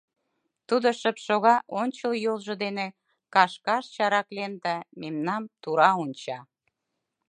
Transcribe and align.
Тудо 0.67 0.87
шып 0.99 1.17
шога, 1.25 1.55
ончыл 1.81 2.11
йолжо 2.25 2.53
дене 2.63 2.87
кашкаш 3.33 3.83
чараклен 3.95 4.53
да 4.63 4.75
мемнам 4.99 5.43
тура 5.61 5.89
онча. 6.03 6.39